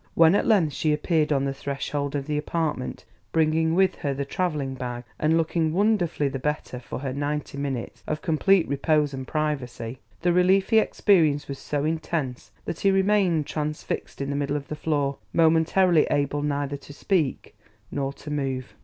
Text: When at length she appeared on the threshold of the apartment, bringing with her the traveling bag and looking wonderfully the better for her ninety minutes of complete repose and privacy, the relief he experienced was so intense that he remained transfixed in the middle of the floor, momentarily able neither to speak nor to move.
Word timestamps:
When 0.15 0.33
at 0.33 0.47
length 0.47 0.73
she 0.73 0.93
appeared 0.93 1.31
on 1.31 1.45
the 1.45 1.53
threshold 1.53 2.15
of 2.15 2.25
the 2.25 2.35
apartment, 2.35 3.05
bringing 3.31 3.75
with 3.75 3.97
her 3.97 4.15
the 4.15 4.25
traveling 4.25 4.73
bag 4.73 5.03
and 5.19 5.37
looking 5.37 5.73
wonderfully 5.73 6.27
the 6.27 6.39
better 6.39 6.79
for 6.79 6.97
her 6.97 7.13
ninety 7.13 7.55
minutes 7.59 8.01
of 8.07 8.23
complete 8.23 8.67
repose 8.67 9.13
and 9.13 9.27
privacy, 9.27 9.99
the 10.21 10.33
relief 10.33 10.71
he 10.71 10.79
experienced 10.79 11.47
was 11.47 11.59
so 11.59 11.85
intense 11.85 12.49
that 12.65 12.79
he 12.79 12.89
remained 12.89 13.45
transfixed 13.45 14.21
in 14.21 14.31
the 14.31 14.35
middle 14.35 14.57
of 14.57 14.69
the 14.69 14.75
floor, 14.75 15.19
momentarily 15.33 16.07
able 16.09 16.41
neither 16.41 16.77
to 16.77 16.93
speak 16.93 17.55
nor 17.91 18.11
to 18.11 18.31
move. 18.31 18.73